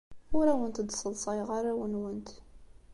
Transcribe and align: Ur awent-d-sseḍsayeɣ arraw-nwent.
Ur 0.37 0.45
awent-d-sseḍsayeɣ 0.51 1.49
arraw-nwent. 1.57 2.29